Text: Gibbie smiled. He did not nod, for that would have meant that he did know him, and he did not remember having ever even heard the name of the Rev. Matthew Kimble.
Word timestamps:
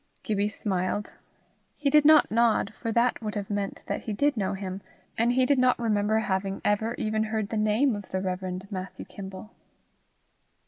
Gibbie 0.23 0.49
smiled. 0.49 1.13
He 1.77 1.91
did 1.91 2.05
not 2.05 2.31
nod, 2.31 2.73
for 2.73 2.91
that 2.91 3.21
would 3.21 3.35
have 3.35 3.51
meant 3.51 3.83
that 3.85 4.01
he 4.05 4.13
did 4.13 4.35
know 4.35 4.53
him, 4.53 4.81
and 5.15 5.33
he 5.33 5.45
did 5.45 5.59
not 5.59 5.77
remember 5.77 6.17
having 6.17 6.59
ever 6.65 6.95
even 6.95 7.25
heard 7.25 7.49
the 7.49 7.57
name 7.57 7.95
of 7.95 8.09
the 8.09 8.19
Rev. 8.19 8.67
Matthew 8.71 9.05
Kimble. 9.05 9.51